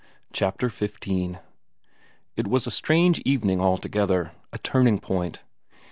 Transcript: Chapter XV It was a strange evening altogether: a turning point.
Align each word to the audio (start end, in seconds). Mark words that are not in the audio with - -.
Chapter 0.33 0.67
XV 0.67 1.37
It 2.35 2.47
was 2.47 2.65
a 2.65 2.71
strange 2.71 3.19
evening 3.19 3.61
altogether: 3.61 4.31
a 4.51 4.57
turning 4.57 4.97
point. 4.97 5.43